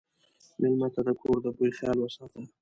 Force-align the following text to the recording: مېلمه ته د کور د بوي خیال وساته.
مېلمه 0.59 0.87
ته 0.93 1.01
د 1.07 1.09
کور 1.21 1.37
د 1.43 1.45
بوي 1.57 1.71
خیال 1.77 1.97
وساته. 2.01 2.41